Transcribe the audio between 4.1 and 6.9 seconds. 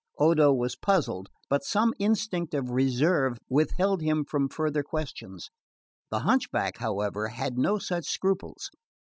from further questions. The hunchback,